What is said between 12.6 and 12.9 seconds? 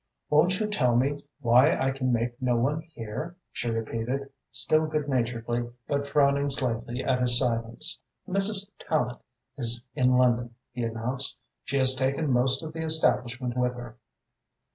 of the